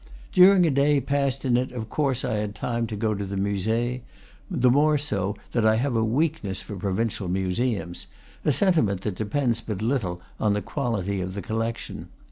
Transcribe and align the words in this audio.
During 0.31 0.65
a 0.65 0.71
day 0.71 0.99
passed 0.99 1.45
in 1.45 1.55
it 1.55 1.71
of 1.71 1.87
course 1.91 2.25
I 2.25 2.37
had 2.37 2.55
time 2.55 2.87
to 2.87 2.95
go 2.95 3.13
to 3.13 3.23
the 3.23 3.37
Musee; 3.37 4.01
the 4.49 4.71
more 4.71 4.97
so 4.97 5.35
that 5.51 5.63
I 5.63 5.75
have 5.75 5.95
a 5.95 6.03
weakness 6.03 6.63
for 6.63 6.75
provincial 6.75 7.27
museums, 7.27 8.07
a 8.43 8.51
sentiment 8.51 9.01
that 9.01 9.13
depends 9.13 9.61
but 9.61 9.79
little 9.83 10.19
on 10.39 10.53
the 10.53 10.61
quality 10.63 11.21
of 11.21 11.35
the 11.35 11.41
collection. 11.43 12.07